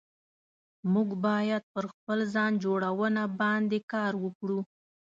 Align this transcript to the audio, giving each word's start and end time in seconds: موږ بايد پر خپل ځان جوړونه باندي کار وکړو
موږ 0.93 1.09
بايد 1.25 1.63
پر 1.73 1.85
خپل 1.93 2.19
ځان 2.33 2.51
جوړونه 2.63 3.21
باندي 3.39 3.79
کار 3.91 4.13
وکړو 4.23 4.59